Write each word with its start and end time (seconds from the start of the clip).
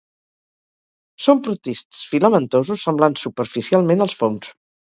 Són 1.25 1.43
protists 1.47 2.01
filamentosos 2.13 2.89
semblants 2.89 3.29
superficialment 3.29 4.07
als 4.09 4.21
fongs. 4.25 4.53